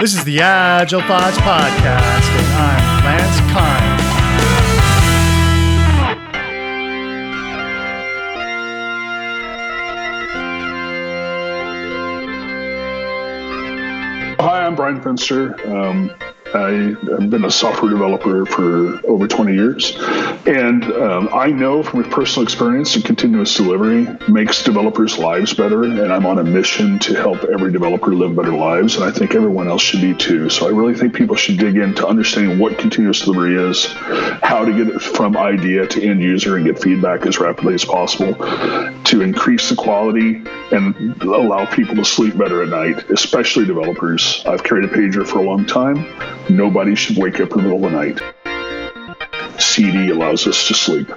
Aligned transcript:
This 0.00 0.14
is 0.14 0.24
the 0.24 0.40
Agile 0.40 1.00
Thoughts 1.00 1.38
Podcast, 1.38 2.28
and 2.28 2.46
I'm 2.54 3.04
Lance 3.04 3.40
Kind. 3.50 4.02
Hi, 14.38 14.66
I'm 14.66 14.76
Brian 14.76 15.00
Finster. 15.00 15.54
Um, 15.66 16.10
I 16.56 16.96
have 17.10 17.28
been 17.28 17.44
a 17.44 17.50
software 17.50 17.90
developer 17.90 18.46
for 18.46 19.06
over 19.06 19.28
20 19.28 19.54
years. 19.54 19.96
And 20.46 20.84
um, 20.84 21.28
I 21.32 21.48
know 21.48 21.82
from 21.82 22.02
personal 22.04 22.44
experience 22.44 22.94
that 22.94 23.04
continuous 23.04 23.54
delivery 23.54 24.08
makes 24.28 24.62
developers' 24.62 25.18
lives 25.18 25.52
better. 25.52 25.82
And 25.84 26.12
I'm 26.12 26.24
on 26.24 26.38
a 26.38 26.44
mission 26.44 26.98
to 27.00 27.14
help 27.14 27.44
every 27.44 27.72
developer 27.72 28.14
live 28.14 28.34
better 28.34 28.54
lives. 28.54 28.96
And 28.96 29.04
I 29.04 29.10
think 29.10 29.34
everyone 29.34 29.68
else 29.68 29.82
should 29.82 30.00
be 30.00 30.14
too. 30.14 30.48
So 30.48 30.66
I 30.66 30.70
really 30.70 30.94
think 30.94 31.14
people 31.14 31.36
should 31.36 31.58
dig 31.58 31.76
into 31.76 32.06
understanding 32.06 32.58
what 32.58 32.78
continuous 32.78 33.20
delivery 33.20 33.56
is, 33.56 33.86
how 34.42 34.64
to 34.64 34.72
get 34.72 34.94
it 34.94 35.00
from 35.00 35.36
idea 35.36 35.86
to 35.86 36.02
end 36.02 36.22
user 36.22 36.56
and 36.56 36.64
get 36.64 36.80
feedback 36.82 37.26
as 37.26 37.38
rapidly 37.38 37.74
as 37.74 37.84
possible 37.84 38.34
to 39.06 39.22
increase 39.22 39.68
the 39.68 39.76
quality 39.76 40.42
and 40.72 41.22
allow 41.22 41.64
people 41.66 41.94
to 41.94 42.04
sleep 42.04 42.36
better 42.36 42.62
at 42.62 42.68
night, 42.68 43.08
especially 43.10 43.64
developers. 43.64 44.42
I've 44.46 44.64
carried 44.64 44.84
a 44.84 44.88
pager 44.88 45.26
for 45.26 45.38
a 45.38 45.42
long 45.42 45.64
time. 45.64 46.04
Nobody 46.50 46.94
should 46.96 47.16
wake 47.16 47.40
up 47.40 47.52
in 47.52 47.58
the 47.58 47.62
middle 47.62 47.84
of 47.84 47.92
the 47.92 47.96
night. 47.96 49.60
CD 49.60 50.10
allows 50.10 50.46
us 50.46 50.66
to 50.68 50.74
sleep. 50.74 51.08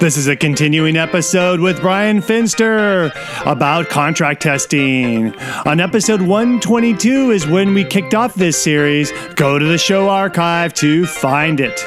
This 0.00 0.16
is 0.16 0.28
a 0.28 0.36
continuing 0.36 0.96
episode 0.96 1.60
with 1.60 1.80
Brian 1.80 2.20
Finster 2.20 3.12
about 3.46 3.88
contract 3.88 4.42
testing. 4.42 5.34
On 5.64 5.80
episode 5.80 6.20
122 6.20 7.30
is 7.30 7.46
when 7.46 7.74
we 7.74 7.84
kicked 7.84 8.14
off 8.14 8.34
this 8.34 8.60
series. 8.62 9.12
Go 9.36 9.58
to 9.58 9.64
the 9.64 9.78
show 9.78 10.08
archive 10.08 10.74
to 10.74 11.06
find 11.06 11.60
it. 11.60 11.86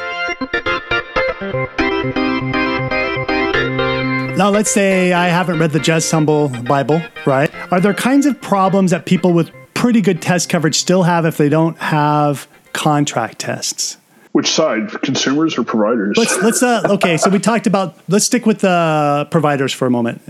Now, 4.40 4.52
let's 4.52 4.72
say 4.72 5.12
I 5.12 5.28
haven't 5.28 5.60
read 5.60 5.72
the 5.72 5.80
Jez 5.80 6.10
Humble 6.10 6.48
Bible, 6.64 7.02
right? 7.26 7.52
Are 7.74 7.82
there 7.82 7.94
kinds 7.94 8.26
of 8.26 8.40
problems 8.40 8.92
that 8.92 9.06
people 9.06 9.34
with 9.34 9.52
pretty 9.74 10.00
good 10.00 10.22
test 10.22 10.48
coverage 10.48 10.76
still 10.76 11.04
have 11.04 11.26
if 11.26 11.36
they 11.36 11.50
don't 11.50 11.78
have 11.80 12.48
contract 12.72 13.40
tests? 13.40 13.98
Which 14.32 14.48
side, 14.48 14.92
consumers 15.02 15.58
or 15.58 15.66
providers? 15.66 16.16
Let's 16.18 16.42
let's 16.42 16.64
uh 16.64 16.84
okay. 16.90 17.18
So 17.18 17.30
we 17.30 17.40
talked 17.40 17.68
about 17.68 17.98
let's 18.08 18.24
stick 18.24 18.46
with 18.46 18.60
the 18.60 19.28
providers 19.30 19.74
for 19.74 19.86
a 19.86 19.92
moment. 19.92 20.22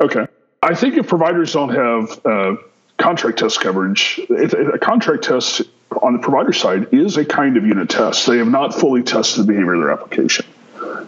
Okay, 0.00 0.26
I 0.64 0.74
think 0.74 0.96
if 0.96 1.06
providers 1.06 1.52
don't 1.52 1.72
have 1.72 2.26
uh, 2.26 2.56
contract 2.96 3.38
test 3.38 3.60
coverage, 3.60 4.18
it, 4.28 4.54
a 4.54 4.78
contract 4.80 5.22
test 5.22 5.62
on 6.02 6.14
the 6.14 6.18
provider 6.18 6.52
side 6.52 6.92
is 6.92 7.16
a 7.16 7.24
kind 7.24 7.56
of 7.56 7.64
unit 7.64 7.90
test. 7.90 8.26
They 8.26 8.38
have 8.38 8.48
not 8.48 8.74
fully 8.74 9.04
tested 9.04 9.44
the 9.44 9.46
behavior 9.46 9.74
of 9.74 9.82
their 9.82 9.92
application. 9.92 10.46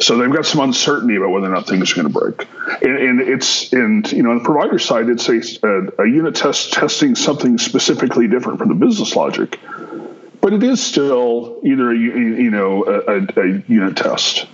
So 0.00 0.16
they've 0.16 0.32
got 0.32 0.46
some 0.46 0.60
uncertainty 0.60 1.16
about 1.16 1.30
whether 1.30 1.46
or 1.46 1.50
not 1.50 1.66
things 1.66 1.92
are 1.92 1.96
going 1.96 2.12
to 2.12 2.18
break. 2.18 2.48
And, 2.82 2.98
and 2.98 3.20
it's 3.20 3.72
and 3.72 4.10
you 4.12 4.22
know 4.22 4.30
on 4.30 4.38
the 4.38 4.44
provider 4.44 4.78
side, 4.78 5.08
it's 5.08 5.28
a, 5.28 5.40
a, 5.66 6.02
a 6.02 6.06
unit 6.06 6.34
test 6.34 6.72
testing 6.72 7.14
something 7.14 7.58
specifically 7.58 8.28
different 8.28 8.58
from 8.58 8.68
the 8.68 8.74
business 8.74 9.16
logic, 9.16 9.58
but 10.40 10.52
it 10.52 10.62
is 10.62 10.80
still 10.80 11.60
either 11.64 11.90
a, 11.90 11.96
you 11.96 12.50
know 12.50 12.84
a, 12.84 13.40
a 13.40 13.62
unit 13.66 13.96
test, 13.96 14.46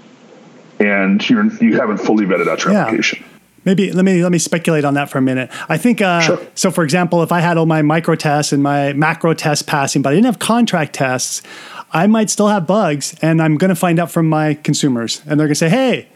and 0.81 1.29
you're 1.29 1.47
you 1.63 1.79
haven't 1.79 1.99
fully 1.99 2.25
vetted 2.25 2.49
out 2.49 2.65
your 2.65 2.73
yeah. 2.73 2.87
application. 2.87 3.25
Maybe 3.65 3.93
let 3.93 4.05
me 4.05 4.23
let 4.23 4.33
me 4.33 4.39
speculate 4.39 4.85
on 4.85 4.95
that 4.95 5.09
for 5.09 5.19
a 5.19 5.23
minute. 5.23 5.51
I 5.69 5.79
think 5.79 6.01
uh, 6.03 6.21
sure. 6.21 6.41
so. 6.55 6.71
For 6.71 6.85
example, 6.85 7.23
if 7.23 7.33
I 7.33 7.41
had 7.41 7.57
all 7.57 7.67
my 7.67 7.83
micro 7.83 8.15
tests 8.15 8.53
and 8.53 8.63
my 8.63 8.93
macro 8.93 9.35
tests 9.35 9.63
passing, 9.63 10.03
but 10.03 10.11
I 10.11 10.15
didn't 10.15 10.27
have 10.27 10.39
contract 10.39 10.95
tests, 10.95 11.43
I 11.93 12.07
might 12.07 12.29
still 12.31 12.49
have 12.49 12.67
bugs, 12.67 13.15
and 13.23 13.41
I'm 13.41 13.57
going 13.57 13.71
to 13.71 13.75
find 13.77 13.99
out 13.99 14.11
from 14.11 14.29
my 14.29 14.55
consumers, 14.55 15.21
and 15.27 15.41
they're 15.41 15.47
going 15.47 15.51
to 15.51 15.55
say, 15.55 15.71
"Hey, 15.71 16.09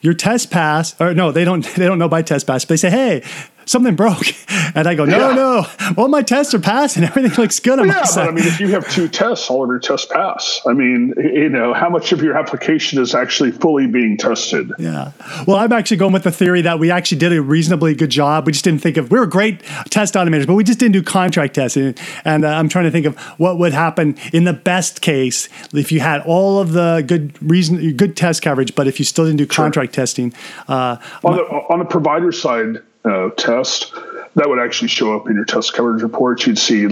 your 0.00 0.14
test 0.14 0.50
pass," 0.50 0.98
or 1.00 1.14
no, 1.14 1.30
they 1.30 1.44
don't. 1.44 1.64
They 1.76 1.86
don't 1.86 1.98
know 1.98 2.08
by 2.08 2.22
test 2.22 2.46
pass. 2.46 2.64
But 2.64 2.70
they 2.70 2.76
say, 2.76 2.90
"Hey, 2.90 3.22
something 3.66 3.94
broke. 3.94 4.26
And 4.74 4.86
I 4.86 4.94
go, 4.94 5.06
no, 5.06 5.30
yeah. 5.30 5.34
no. 5.34 5.66
Well, 5.96 6.08
my 6.08 6.20
tests 6.20 6.52
are 6.52 6.58
passing. 6.58 7.02
Everything 7.02 7.32
looks 7.42 7.60
good. 7.60 7.78
yeah, 7.86 8.02
but 8.14 8.28
I 8.28 8.30
mean, 8.30 8.44
if 8.44 8.60
you 8.60 8.68
have 8.68 8.86
two 8.90 9.08
tests, 9.08 9.48
all 9.48 9.64
of 9.64 9.68
your 9.70 9.78
tests 9.78 10.06
pass. 10.12 10.60
I 10.66 10.74
mean, 10.74 11.14
you 11.16 11.48
know, 11.48 11.72
how 11.72 11.88
much 11.88 12.12
of 12.12 12.22
your 12.22 12.36
application 12.36 13.00
is 13.00 13.14
actually 13.14 13.52
fully 13.52 13.86
being 13.86 14.18
tested? 14.18 14.72
Yeah. 14.78 15.12
Well, 15.46 15.56
I'm 15.56 15.72
actually 15.72 15.96
going 15.96 16.12
with 16.12 16.24
the 16.24 16.30
theory 16.30 16.60
that 16.62 16.78
we 16.78 16.90
actually 16.90 17.18
did 17.18 17.32
a 17.32 17.40
reasonably 17.40 17.94
good 17.94 18.10
job. 18.10 18.44
We 18.44 18.52
just 18.52 18.64
didn't 18.64 18.82
think 18.82 18.98
of, 18.98 19.10
we 19.10 19.18
were 19.18 19.24
great 19.24 19.62
test 19.88 20.12
automators, 20.12 20.46
but 20.46 20.54
we 20.54 20.64
just 20.64 20.78
didn't 20.78 20.92
do 20.92 21.02
contract 21.02 21.54
testing. 21.54 21.94
And 22.26 22.44
uh, 22.44 22.48
I'm 22.48 22.68
trying 22.68 22.84
to 22.84 22.90
think 22.90 23.06
of 23.06 23.16
what 23.38 23.58
would 23.58 23.72
happen 23.72 24.16
in 24.34 24.44
the 24.44 24.52
best 24.52 25.00
case 25.00 25.48
if 25.72 25.90
you 25.90 26.00
had 26.00 26.20
all 26.22 26.58
of 26.58 26.72
the 26.72 27.02
good 27.06 27.40
reason, 27.42 27.96
good 27.96 28.14
test 28.14 28.42
coverage, 28.42 28.74
but 28.74 28.86
if 28.86 28.98
you 28.98 29.06
still 29.06 29.24
didn't 29.24 29.38
do 29.38 29.46
contract 29.46 29.94
sure. 29.94 30.02
testing. 30.02 30.34
Uh, 30.68 30.98
on, 31.24 31.36
the, 31.36 31.42
on 31.70 31.78
the 31.78 31.86
provider 31.86 32.30
side, 32.30 32.82
uh, 33.06 33.30
test, 33.36 33.94
that 34.34 34.48
would 34.48 34.58
actually 34.58 34.88
show 34.88 35.14
up 35.16 35.28
in 35.28 35.36
your 35.36 35.44
test 35.44 35.72
coverage 35.72 36.02
report. 36.02 36.46
You'd 36.46 36.58
see 36.58 36.88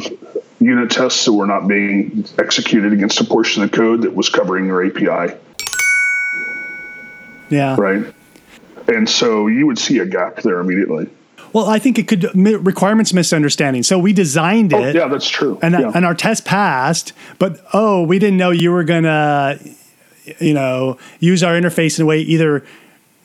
unit 0.61 0.91
tests 0.91 1.25
that 1.25 1.33
were 1.33 1.47
not 1.47 1.69
being 1.69 2.25
executed 2.39 2.93
against 2.93 3.21
a 3.21 3.25
portion 3.25 3.63
of 3.63 3.71
the 3.71 3.77
code 3.77 4.03
that 4.03 4.15
was 4.15 4.29
covering 4.29 4.67
your 4.67 4.85
API. 4.85 5.35
Yeah. 7.51 7.77
Right. 7.79 8.13
And 8.89 9.09
so 9.09 9.47
you 9.47 9.67
would 9.67 9.79
see 9.79 9.99
a 9.99 10.07
gap 10.07 10.43
there 10.43 10.61
immediately. 10.61 11.09
Well, 11.53 11.67
I 11.67 11.79
think 11.79 11.99
it 11.99 12.09
could 12.09 12.35
requirements 12.35 13.13
misunderstanding. 13.13 13.85
So 13.85 13.99
we 13.99 14.13
designed 14.13 14.75
oh, 14.75 14.83
it. 14.83 14.97
Oh, 14.97 14.99
yeah, 14.99 15.09
that's 15.09 15.29
true. 15.29 15.59
And 15.63 15.75
yeah. 15.75 15.93
and 15.95 16.05
our 16.05 16.15
test 16.15 16.45
passed, 16.45 17.13
but 17.39 17.65
oh, 17.73 18.03
we 18.03 18.19
didn't 18.19 18.39
know 18.39 18.51
you 18.51 18.73
were 18.73 18.83
gonna, 18.83 19.59
you 20.41 20.53
know, 20.53 20.99
use 21.21 21.45
our 21.45 21.53
interface 21.53 21.99
in 21.99 22.03
a 22.03 22.07
way 22.07 22.19
either 22.21 22.65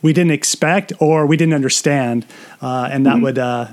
we 0.02 0.14
didn't 0.14 0.32
expect 0.32 0.94
or 1.00 1.26
we 1.26 1.38
didn't 1.38 1.54
understand, 1.54 2.26
uh, 2.62 2.90
and 2.92 3.06
that 3.06 3.16
mm-hmm. 3.16 3.24
would 3.24 3.38
uh, 3.38 3.68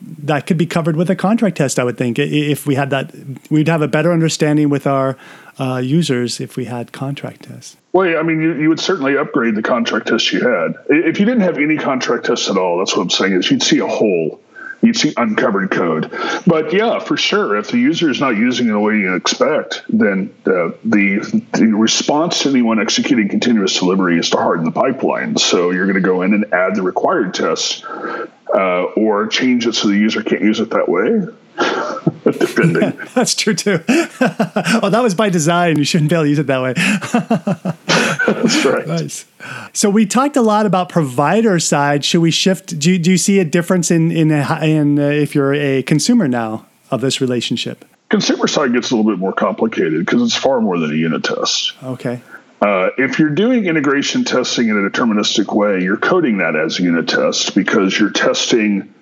that 0.00 0.46
could 0.46 0.56
be 0.56 0.66
covered 0.66 0.96
with 0.96 1.10
a 1.10 1.16
contract 1.16 1.56
test. 1.56 1.78
I 1.78 1.84
would 1.84 1.98
think 1.98 2.18
if 2.18 2.66
we 2.66 2.74
had 2.74 2.90
that, 2.90 3.12
we'd 3.50 3.68
have 3.68 3.82
a 3.82 3.88
better 3.88 4.12
understanding 4.12 4.70
with 4.70 4.86
our 4.86 5.16
uh, 5.58 5.76
users 5.76 6.40
if 6.40 6.56
we 6.56 6.64
had 6.64 6.92
contract 6.92 7.42
tests. 7.42 7.76
Well, 7.92 8.18
I 8.18 8.22
mean, 8.22 8.40
you, 8.40 8.54
you 8.54 8.68
would 8.68 8.80
certainly 8.80 9.16
upgrade 9.16 9.56
the 9.56 9.62
contract 9.62 10.08
tests 10.08 10.32
you 10.32 10.40
had. 10.40 10.74
If 10.88 11.18
you 11.18 11.26
didn't 11.26 11.42
have 11.42 11.58
any 11.58 11.76
contract 11.76 12.24
tests 12.24 12.48
at 12.48 12.56
all, 12.56 12.78
that's 12.78 12.96
what 12.96 13.02
I'm 13.02 13.10
saying 13.10 13.32
is 13.34 13.50
you'd 13.50 13.62
see 13.62 13.78
a 13.78 13.86
hole 13.86 14.40
you'd 14.82 14.96
see 14.96 15.12
uncovered 15.16 15.70
code. 15.70 16.10
But 16.46 16.72
yeah, 16.72 16.98
for 16.98 17.16
sure, 17.16 17.56
if 17.56 17.70
the 17.70 17.78
user 17.78 18.10
is 18.10 18.20
not 18.20 18.36
using 18.36 18.68
it 18.68 18.72
the 18.72 18.78
way 18.78 18.96
you 18.96 19.14
expect, 19.14 19.82
then 19.88 20.34
the, 20.44 20.76
the, 20.84 21.44
the 21.52 21.66
response 21.66 22.42
to 22.42 22.48
anyone 22.48 22.80
executing 22.80 23.28
continuous 23.28 23.78
delivery 23.78 24.18
is 24.18 24.30
to 24.30 24.36
harden 24.36 24.64
the 24.64 24.72
pipeline. 24.72 25.36
So 25.36 25.70
you're 25.70 25.86
going 25.86 26.02
to 26.02 26.06
go 26.06 26.22
in 26.22 26.34
and 26.34 26.52
add 26.52 26.76
the 26.76 26.82
required 26.82 27.34
tests 27.34 27.84
uh, 27.84 28.84
or 28.96 29.26
change 29.26 29.66
it 29.66 29.74
so 29.74 29.88
the 29.88 29.96
user 29.96 30.22
can't 30.22 30.42
use 30.42 30.60
it 30.60 30.70
that 30.70 30.88
way. 30.88 31.26
Depending. 32.24 32.98
That's 33.14 33.34
true 33.34 33.54
too. 33.54 33.80
well, 33.88 34.90
that 34.90 35.00
was 35.02 35.14
by 35.14 35.28
design. 35.28 35.76
You 35.78 35.84
shouldn't 35.84 36.10
be 36.10 36.16
able 36.16 36.24
to 36.24 36.30
use 36.30 36.38
it 36.38 36.46
that 36.46 36.62
way. 36.62 37.99
That's 38.42 38.64
right. 38.64 38.86
Nice. 38.86 39.26
So 39.72 39.90
we 39.90 40.06
talked 40.06 40.36
a 40.36 40.42
lot 40.42 40.66
about 40.66 40.88
provider 40.88 41.58
side. 41.58 42.04
Should 42.04 42.20
we 42.20 42.30
shift? 42.30 42.78
Do 42.78 42.92
you, 42.92 42.98
do 42.98 43.10
you 43.10 43.18
see 43.18 43.38
a 43.38 43.44
difference 43.44 43.90
in 43.90 44.10
in, 44.10 44.30
in 44.30 44.98
uh, 44.98 45.08
if 45.08 45.34
you're 45.34 45.54
a 45.54 45.82
consumer 45.82 46.28
now 46.28 46.66
of 46.90 47.00
this 47.00 47.20
relationship? 47.20 47.84
Consumer 48.08 48.48
side 48.48 48.72
gets 48.72 48.90
a 48.90 48.96
little 48.96 49.10
bit 49.10 49.20
more 49.20 49.32
complicated 49.32 50.04
because 50.04 50.22
it's 50.22 50.36
far 50.36 50.60
more 50.60 50.78
than 50.78 50.90
a 50.90 50.96
unit 50.96 51.22
test. 51.22 51.74
Okay. 51.82 52.20
Uh, 52.60 52.90
if 52.98 53.18
you're 53.18 53.30
doing 53.30 53.66
integration 53.66 54.24
testing 54.24 54.68
in 54.68 54.76
a 54.76 54.90
deterministic 54.90 55.54
way, 55.54 55.80
you're 55.80 55.96
coding 55.96 56.38
that 56.38 56.56
as 56.56 56.78
a 56.78 56.82
unit 56.82 57.08
test 57.08 57.54
because 57.54 57.98
you're 57.98 58.10
testing, 58.10 58.92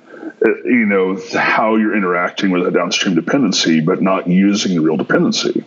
uh, 0.47 0.55
you 0.65 0.87
know, 0.87 1.20
how 1.32 1.75
you're 1.75 1.96
interacting 1.96 2.50
with 2.50 2.64
a 2.67 2.70
downstream 2.70 3.17
dependency, 3.17 3.81
but 3.81 4.00
not 4.00 4.29
using 4.29 4.75
the 4.75 4.81
real 4.81 4.96
dependency. 4.96 5.64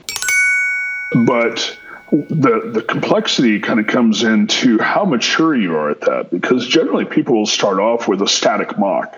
But 1.26 1.78
the 2.12 2.72
the 2.74 2.82
complexity 2.82 3.60
kind 3.60 3.80
of 3.80 3.88
comes 3.88 4.24
into 4.24 4.78
how 4.80 5.06
mature 5.06 5.56
you 5.56 5.76
are 5.76 5.90
at 5.90 6.02
that 6.02 6.30
because 6.30 6.68
generally 6.68 7.06
people 7.06 7.38
will 7.38 7.46
start 7.46 7.80
off 7.80 8.08
with 8.08 8.22
a 8.22 8.28
static 8.28 8.78
mock 8.78 9.18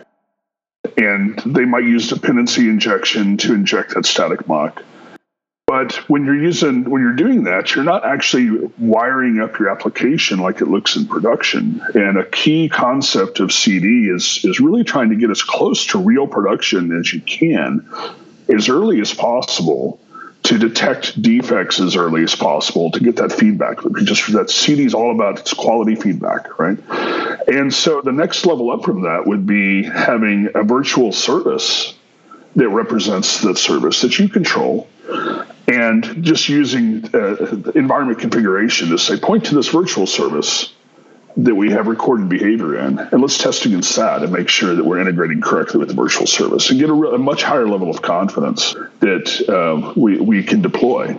and 0.95 1.39
they 1.39 1.65
might 1.65 1.85
use 1.85 2.09
dependency 2.09 2.69
injection 2.69 3.37
to 3.37 3.53
inject 3.53 3.95
that 3.95 4.05
static 4.05 4.47
mock. 4.47 4.83
But 5.65 5.95
when 6.07 6.25
you're 6.25 6.39
using 6.39 6.87
when 6.87 7.01
you're 7.01 7.15
doing 7.15 7.45
that 7.45 7.73
you're 7.73 7.83
not 7.83 8.05
actually 8.05 8.69
wiring 8.77 9.39
up 9.39 9.57
your 9.57 9.69
application 9.69 10.37
like 10.37 10.61
it 10.61 10.67
looks 10.67 10.95
in 10.95 11.07
production. 11.07 11.81
And 11.95 12.19
a 12.19 12.25
key 12.25 12.69
concept 12.69 13.39
of 13.39 13.51
cd 13.51 14.09
is 14.09 14.41
is 14.43 14.59
really 14.59 14.83
trying 14.83 15.09
to 15.09 15.15
get 15.15 15.31
as 15.31 15.41
close 15.41 15.87
to 15.87 15.97
real 15.97 16.27
production 16.27 16.95
as 16.95 17.11
you 17.11 17.21
can 17.21 17.89
as 18.53 18.69
early 18.69 19.01
as 19.01 19.11
possible 19.13 19.99
to 20.43 20.57
detect 20.57 21.21
defects 21.21 21.79
as 21.79 21.95
early 21.95 22.23
as 22.23 22.35
possible 22.35 22.91
to 22.91 22.99
get 22.99 23.15
that 23.15 23.31
feedback. 23.31 23.77
Just 24.03 24.31
that 24.33 24.49
CD 24.49 24.85
is 24.85 24.93
all 24.93 25.11
about 25.11 25.39
its 25.39 25.53
quality 25.53 25.95
feedback, 25.95 26.59
right? 26.59 26.77
And 27.47 27.73
so 27.73 28.01
the 28.01 28.11
next 28.11 28.45
level 28.45 28.71
up 28.71 28.83
from 28.83 29.03
that 29.03 29.25
would 29.25 29.47
be 29.47 29.83
having 29.83 30.49
a 30.53 30.63
virtual 30.63 31.11
service 31.11 31.95
that 32.55 32.69
represents 32.69 33.41
the 33.41 33.55
service 33.55 34.01
that 34.01 34.19
you 34.19 34.29
control 34.29 34.87
and 35.67 36.23
just 36.23 36.49
using 36.49 37.03
uh, 37.13 37.71
environment 37.75 38.19
configuration 38.19 38.89
to 38.89 38.97
say 38.97 39.17
point 39.17 39.45
to 39.45 39.55
this 39.55 39.69
virtual 39.69 40.05
service 40.05 40.73
that 41.35 41.55
we 41.55 41.71
have 41.71 41.87
recorded 41.87 42.29
behavior 42.29 42.77
in 42.77 42.99
and 42.99 43.21
let's 43.21 43.37
test 43.37 43.65
against 43.65 43.95
that 43.95 44.21
and 44.21 44.31
make 44.31 44.47
sure 44.47 44.75
that 44.75 44.85
we're 44.85 44.99
integrating 44.99 45.41
correctly 45.41 45.79
with 45.79 45.87
the 45.87 45.93
virtual 45.93 46.27
service 46.27 46.69
and 46.69 46.79
get 46.79 46.89
a, 46.89 46.93
a 46.93 47.17
much 47.17 47.43
higher 47.43 47.67
level 47.67 47.89
of 47.89 48.01
confidence 48.01 48.75
that 48.99 49.49
uh, 49.49 49.93
we, 49.95 50.19
we 50.19 50.43
can 50.43 50.61
deploy 50.61 51.15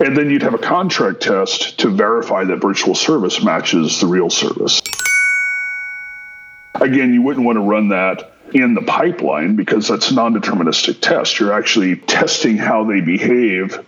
and 0.00 0.16
then 0.16 0.30
you'd 0.30 0.42
have 0.42 0.54
a 0.54 0.58
contract 0.58 1.22
test 1.22 1.80
to 1.80 1.88
verify 1.88 2.44
that 2.44 2.56
virtual 2.56 2.94
service 2.94 3.42
matches 3.42 4.00
the 4.00 4.06
real 4.06 4.30
service. 4.30 4.80
Again, 6.74 7.12
you 7.12 7.22
wouldn't 7.22 7.44
want 7.44 7.56
to 7.56 7.62
run 7.62 7.88
that 7.88 8.32
in 8.52 8.74
the 8.74 8.82
pipeline 8.82 9.56
because 9.56 9.88
that's 9.88 10.10
a 10.10 10.14
non-deterministic 10.14 11.00
test. 11.00 11.40
You're 11.40 11.52
actually 11.52 11.96
testing 11.96 12.56
how 12.56 12.84
they 12.84 13.00
behave. 13.00 13.84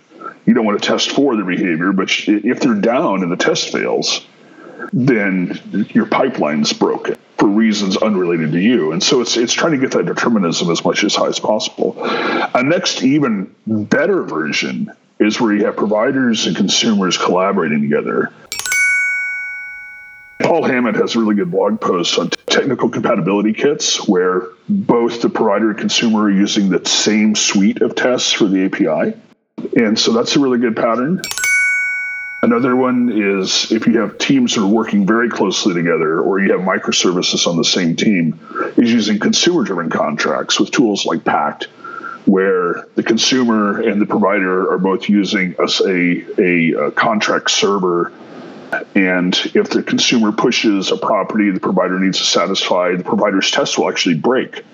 You 0.51 0.55
don't 0.55 0.65
want 0.65 0.83
to 0.83 0.89
test 0.89 1.13
for 1.13 1.37
their 1.37 1.45
behavior, 1.45 1.93
but 1.93 2.11
if 2.27 2.59
they're 2.59 2.75
down 2.75 3.23
and 3.23 3.31
the 3.31 3.37
test 3.37 3.71
fails, 3.71 4.27
then 4.93 5.87
your 5.95 6.07
pipeline's 6.07 6.73
broken 6.73 7.17
for 7.39 7.47
reasons 7.47 7.97
unrelated 7.97 8.51
to 8.51 8.59
you. 8.59 8.91
And 8.91 9.01
so 9.01 9.21
it's 9.21 9.37
it's 9.37 9.53
trying 9.53 9.75
to 9.75 9.79
get 9.79 9.93
that 9.93 10.07
determinism 10.07 10.69
as 10.69 10.85
much 10.85 11.05
as 11.05 11.15
high 11.15 11.29
as 11.29 11.39
possible. 11.39 11.95
A 12.03 12.65
next 12.65 13.05
even 13.05 13.55
better 13.65 14.25
version 14.25 14.91
is 15.21 15.41
where 15.41 15.55
you 15.55 15.67
have 15.67 15.77
providers 15.77 16.49
and 16.49 16.57
consumers 16.57 17.17
collaborating 17.17 17.83
together. 17.83 18.33
Paul 20.41 20.65
Hammant 20.65 20.97
has 20.97 21.15
really 21.15 21.37
good 21.37 21.53
blog 21.53 21.81
post 21.81 22.19
on 22.19 22.31
technical 22.47 22.89
compatibility 22.89 23.53
kits 23.53 24.09
where 24.09 24.49
both 24.69 25.23
the 25.23 25.29
provider 25.29 25.71
and 25.71 25.79
consumer 25.79 26.25
are 26.25 26.31
using 26.33 26.71
the 26.71 26.85
same 26.89 27.37
suite 27.37 27.83
of 27.83 27.95
tests 27.95 28.33
for 28.33 28.47
the 28.47 28.65
API. 28.65 29.17
And 29.77 29.99
so 29.99 30.13
that's 30.13 30.37
a 30.37 30.41
really 30.41 30.59
good 30.59 30.77
pattern. 30.77 31.21
Another 32.43 32.75
one 32.75 33.13
is 33.13 33.71
if 33.71 33.87
you 33.87 33.99
have 33.99 34.17
teams 34.17 34.55
that 34.55 34.63
are 34.63 34.67
working 34.67 35.07
very 35.07 35.29
closely 35.29 35.75
together 35.75 36.21
or 36.21 36.41
you 36.41 36.53
have 36.53 36.63
microservices 36.63 37.47
on 37.47 37.57
the 37.57 37.65
same 37.65 37.97
team, 37.97 38.41
is 38.79 38.91
using 38.91 39.19
consumer 39.19 39.63
driven 39.63 39.91
contracts 39.91 40.59
with 40.59 40.71
tools 40.71 41.05
like 41.05 41.25
Pact 41.25 41.69
where 42.27 42.87
the 42.95 43.03
consumer 43.03 43.81
and 43.81 44.01
the 44.01 44.07
provider 44.07 44.71
are 44.73 44.79
both 44.79 45.09
using 45.09 45.55
a, 45.59 45.69
a, 46.39 46.87
a 46.87 46.91
contract 46.93 47.51
server. 47.51 48.13
And 48.95 49.35
if 49.55 49.71
the 49.71 49.83
consumer 49.83 50.31
pushes 50.31 50.93
a 50.93 50.97
property 50.97 51.51
the 51.51 51.61
provider 51.61 51.99
needs 51.99 52.19
to 52.19 52.25
satisfy, 52.25 52.95
the 52.95 53.05
provider's 53.05 53.51
test 53.51 53.79
will 53.79 53.89
actually 53.89 54.15
break 54.15 54.65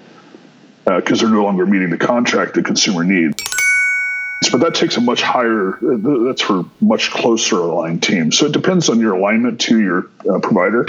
because 0.84 1.22
uh, 1.22 1.26
they're 1.26 1.34
no 1.34 1.44
longer 1.44 1.66
meeting 1.66 1.90
the 1.90 1.98
contract 1.98 2.54
the 2.54 2.62
consumer 2.62 3.02
needs. 3.02 3.55
But 4.48 4.60
that 4.60 4.74
takes 4.74 4.96
a 4.96 5.00
much 5.00 5.22
higher, 5.22 5.78
that's 5.82 6.42
for 6.42 6.64
much 6.80 7.10
closer 7.10 7.58
aligned 7.58 8.02
teams. 8.02 8.38
So 8.38 8.46
it 8.46 8.52
depends 8.52 8.88
on 8.88 9.00
your 9.00 9.14
alignment 9.14 9.60
to 9.62 9.80
your 9.80 10.10
uh, 10.30 10.38
provider. 10.40 10.84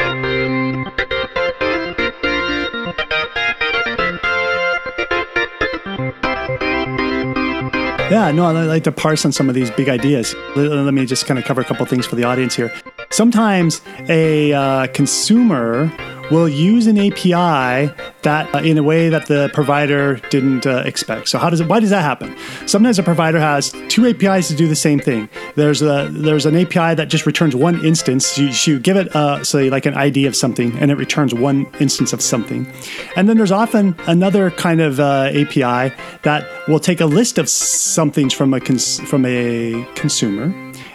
Yeah, 8.09 8.31
no, 8.31 8.45
I 8.45 8.51
like 8.63 8.85
to 8.85 8.91
parse 8.93 9.25
on 9.25 9.33
some 9.33 9.49
of 9.49 9.55
these 9.55 9.69
big 9.71 9.89
ideas. 9.89 10.33
Let 10.55 10.93
me 10.93 11.05
just 11.05 11.25
kind 11.25 11.37
of 11.37 11.43
cover 11.43 11.59
a 11.59 11.65
couple 11.65 11.85
things 11.85 12.05
for 12.05 12.15
the 12.15 12.23
audience 12.23 12.55
here. 12.55 12.73
Sometimes 13.09 13.81
a 14.07 14.53
uh, 14.53 14.87
consumer 14.87 15.91
will 16.31 16.49
use 16.49 16.87
an 16.87 16.97
API 16.97 17.93
that 18.23 18.53
uh, 18.53 18.59
in 18.59 18.77
a 18.77 18.83
way 18.83 19.09
that 19.09 19.27
the 19.27 19.49
provider 19.53 20.15
didn't 20.29 20.65
uh, 20.65 20.83
expect. 20.85 21.29
So 21.29 21.37
how 21.37 21.49
does 21.49 21.61
it? 21.61 21.67
Why 21.67 21.79
does 21.79 21.89
that 21.91 22.01
happen? 22.01 22.35
Sometimes 22.65 22.99
a 22.99 23.03
provider 23.03 23.39
has 23.39 23.73
two 23.89 24.05
APIs 24.07 24.47
to 24.49 24.55
do 24.55 24.67
the 24.67 24.75
same 24.75 24.99
thing. 24.99 25.29
There's 25.55 25.81
a 25.81 26.09
there's 26.11 26.45
an 26.45 26.55
API 26.55 26.95
that 26.95 27.07
just 27.09 27.25
returns 27.25 27.55
one 27.55 27.83
instance. 27.85 28.37
You, 28.37 28.49
you 28.65 28.79
give 28.79 28.97
it 28.97 29.15
uh, 29.15 29.43
say 29.43 29.69
like 29.69 29.85
an 29.85 29.93
ID 29.93 30.25
of 30.25 30.35
something, 30.35 30.77
and 30.79 30.91
it 30.91 30.95
returns 30.95 31.33
one 31.33 31.65
instance 31.79 32.13
of 32.13 32.21
something. 32.21 32.71
And 33.15 33.29
then 33.29 33.37
there's 33.37 33.51
often 33.51 33.95
another 34.07 34.51
kind 34.51 34.81
of 34.81 34.99
uh, 34.99 35.31
API 35.33 35.95
that 36.23 36.45
will 36.67 36.79
take 36.79 37.01
a 37.01 37.05
list 37.05 37.37
of 37.37 37.49
somethings 37.49 38.33
from 38.33 38.53
a 38.53 38.59
cons- 38.59 38.99
from 39.01 39.25
a 39.25 39.87
consumer, 39.95 40.45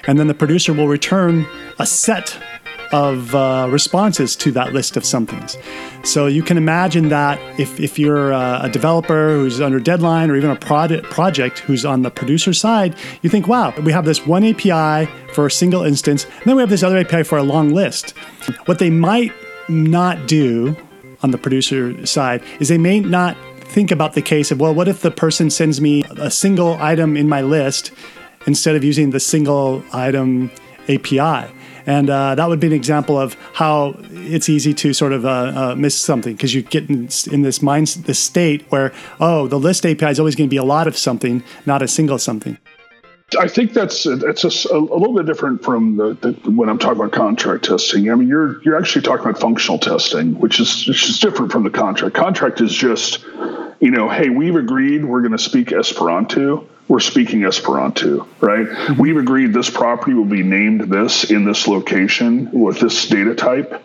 and 0.06 0.18
then 0.18 0.26
the 0.26 0.34
producer 0.34 0.72
will 0.72 0.88
return 0.88 1.46
a 1.78 1.86
set 1.86 2.36
of 2.92 3.34
uh, 3.34 3.66
responses 3.70 4.36
to 4.36 4.52
that 4.52 4.72
list 4.72 4.96
of 4.96 5.04
somethings. 5.04 5.56
So 6.04 6.26
you 6.26 6.42
can 6.42 6.56
imagine 6.56 7.08
that 7.08 7.40
if, 7.58 7.80
if 7.80 7.98
you're 7.98 8.32
a, 8.32 8.68
developer 8.72 9.30
who's 9.30 9.60
under 9.60 9.78
deadline 9.78 10.30
or 10.30 10.36
even 10.36 10.50
a 10.50 10.56
product 10.56 11.04
project 11.10 11.60
who's 11.60 11.84
on 11.84 12.02
the 12.02 12.10
producer 12.10 12.52
side, 12.52 12.96
you 13.22 13.30
think, 13.30 13.46
wow, 13.46 13.74
we 13.82 13.92
have 13.92 14.04
this 14.04 14.26
one 14.26 14.44
API 14.44 15.10
for 15.32 15.46
a 15.46 15.50
single 15.50 15.82
instance, 15.82 16.24
and 16.24 16.44
then 16.44 16.56
we 16.56 16.62
have 16.62 16.70
this 16.70 16.82
other 16.82 16.98
API 16.98 17.22
for 17.22 17.38
a 17.38 17.42
long 17.42 17.70
list. 17.70 18.10
What 18.66 18.78
they 18.78 18.90
might 18.90 19.32
not 19.68 20.26
do 20.26 20.76
on 21.22 21.30
the 21.30 21.38
producer 21.38 22.04
side 22.06 22.42
is 22.60 22.68
they 22.68 22.78
may 22.78 23.00
not 23.00 23.36
think 23.60 23.90
about 23.90 24.14
the 24.14 24.22
case 24.22 24.50
of, 24.50 24.60
well, 24.60 24.74
what 24.74 24.88
if 24.88 25.00
the 25.00 25.10
person 25.10 25.50
sends 25.50 25.80
me 25.80 26.04
a 26.18 26.30
single 26.30 26.74
item 26.74 27.16
in 27.16 27.28
my 27.28 27.40
list 27.40 27.92
instead 28.46 28.76
of 28.76 28.84
using 28.84 29.10
the 29.10 29.20
single 29.20 29.82
item 29.92 30.50
API? 30.88 31.50
And 31.86 32.10
uh, 32.10 32.34
that 32.34 32.48
would 32.48 32.60
be 32.60 32.66
an 32.66 32.72
example 32.72 33.18
of 33.18 33.36
how 33.54 33.96
it's 34.10 34.48
easy 34.48 34.74
to 34.74 34.92
sort 34.92 35.12
of 35.12 35.24
uh, 35.24 35.28
uh, 35.28 35.74
miss 35.76 35.96
something 35.96 36.34
because 36.34 36.54
you 36.54 36.62
get 36.62 36.88
in, 36.88 37.08
in, 37.30 37.42
this 37.42 37.62
mind, 37.62 37.88
this 38.06 38.18
state 38.18 38.64
where, 38.70 38.92
oh, 39.20 39.46
the 39.48 39.58
list 39.58 39.84
API 39.86 40.06
is 40.06 40.18
always 40.18 40.36
going 40.36 40.48
to 40.48 40.52
be 40.52 40.56
a 40.56 40.64
lot 40.64 40.86
of 40.86 40.96
something, 40.96 41.42
not 41.66 41.82
a 41.82 41.88
single 41.88 42.18
something. 42.18 42.58
I 43.36 43.48
think 43.48 43.72
that's 43.72 44.06
it's 44.06 44.44
a, 44.44 44.76
a, 44.76 44.78
little 44.78 45.14
bit 45.14 45.26
different 45.26 45.62
from 45.62 45.96
the, 45.96 46.14
the, 46.14 46.50
when 46.50 46.68
I'm 46.68 46.78
talking 46.78 46.98
about 46.98 47.12
contract 47.12 47.64
testing. 47.64 48.10
I 48.10 48.14
mean, 48.14 48.28
you're 48.28 48.62
you're 48.62 48.76
actually 48.76 49.02
talking 49.02 49.26
about 49.26 49.40
functional 49.40 49.78
testing, 49.78 50.38
which 50.38 50.60
is 50.60 50.86
which 50.86 51.08
is 51.08 51.18
different 51.18 51.52
from 51.52 51.64
the 51.64 51.70
contract. 51.70 52.14
Contract 52.14 52.60
is 52.60 52.72
just, 52.72 53.24
you 53.80 53.90
know, 53.90 54.08
hey, 54.08 54.28
we've 54.28 54.56
agreed 54.56 55.04
we're 55.04 55.20
going 55.20 55.32
to 55.32 55.38
speak 55.38 55.72
Esperanto 55.72 56.66
we're 56.88 57.00
speaking 57.00 57.44
Esperanto, 57.44 58.28
right? 58.40 58.66
Mm-hmm. 58.66 59.00
We've 59.00 59.16
agreed 59.16 59.54
this 59.54 59.70
property 59.70 60.14
will 60.14 60.24
be 60.24 60.42
named 60.42 60.92
this 60.92 61.30
in 61.30 61.44
this 61.44 61.66
location 61.66 62.50
with 62.50 62.80
this 62.80 63.08
data 63.08 63.34
type. 63.34 63.82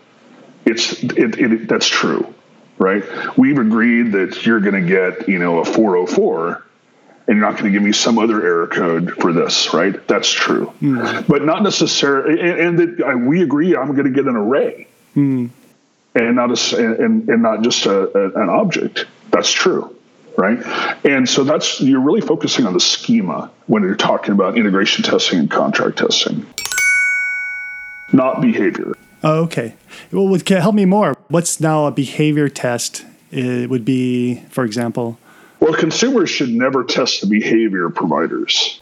It's 0.66 1.02
it, 1.02 1.38
it 1.40 1.68
that's 1.68 1.88
true, 1.88 2.34
right? 2.76 3.02
We've 3.38 3.58
agreed 3.58 4.12
that 4.12 4.44
you're 4.44 4.60
going 4.60 4.84
to 4.84 4.88
get 4.88 5.28
you 5.28 5.38
know 5.38 5.60
a 5.60 5.64
404 5.64 6.64
and 7.28 7.36
you're 7.36 7.46
not 7.46 7.58
going 7.58 7.70
to 7.70 7.70
give 7.70 7.82
me 7.82 7.92
some 7.92 8.18
other 8.18 8.42
error 8.42 8.66
code 8.66 9.12
for 9.20 9.32
this, 9.32 9.74
right? 9.74 10.06
That's 10.08 10.30
true, 10.30 10.72
mm. 10.80 11.26
but 11.28 11.44
not 11.44 11.62
necessarily. 11.62 12.40
And, 12.40 12.58
and 12.60 12.98
that 12.98 13.06
I, 13.06 13.14
we 13.14 13.42
agree, 13.42 13.76
I'm 13.76 13.92
going 13.92 14.06
to 14.06 14.10
get 14.10 14.26
an 14.26 14.34
array, 14.34 14.88
mm. 15.14 15.50
and 16.14 16.36
not 16.36 16.50
a 16.50 16.76
and, 16.78 17.28
and 17.28 17.42
not 17.42 17.62
just 17.62 17.86
a, 17.86 18.18
a, 18.18 18.42
an 18.42 18.48
object. 18.48 19.06
That's 19.30 19.52
true 19.52 19.94
right? 20.38 20.64
And 21.04 21.28
so 21.28 21.42
that's 21.42 21.80
you're 21.80 22.00
really 22.00 22.20
focusing 22.20 22.64
on 22.64 22.72
the 22.72 22.78
schema 22.78 23.50
when 23.66 23.82
you're 23.82 23.96
talking 23.96 24.32
about 24.32 24.56
integration 24.56 25.02
testing 25.02 25.40
and 25.40 25.50
contract 25.50 25.98
testing, 25.98 26.46
not 28.12 28.40
behavior. 28.40 28.94
Oh, 29.24 29.42
okay. 29.44 29.74
Well, 30.12 30.38
can 30.38 30.60
help 30.60 30.76
me 30.76 30.84
more. 30.84 31.16
What's 31.26 31.60
now 31.60 31.86
a 31.86 31.90
behavior 31.90 32.48
test? 32.48 33.04
It 33.32 33.68
would 33.68 33.84
be, 33.84 34.36
for 34.48 34.64
example. 34.64 35.18
Well, 35.60 35.74
consumers 35.74 36.30
should 36.30 36.50
never 36.50 36.84
test 36.84 37.20
the 37.20 37.26
behavior 37.26 37.86
of 37.86 37.94
providers. 37.94 38.80